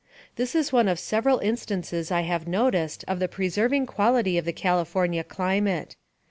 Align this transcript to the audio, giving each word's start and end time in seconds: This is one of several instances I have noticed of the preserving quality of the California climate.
This 0.35 0.55
is 0.55 0.73
one 0.73 0.87
of 0.87 0.97
several 0.97 1.37
instances 1.37 2.09
I 2.11 2.21
have 2.21 2.47
noticed 2.47 3.05
of 3.07 3.19
the 3.19 3.27
preserving 3.27 3.85
quality 3.85 4.35
of 4.39 4.45
the 4.45 4.51
California 4.51 5.23
climate. 5.23 5.95